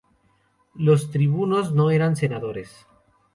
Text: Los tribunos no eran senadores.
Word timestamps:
Los 0.73 1.11
tribunos 1.11 1.73
no 1.73 1.91
eran 1.91 2.15
senadores. 2.15 2.87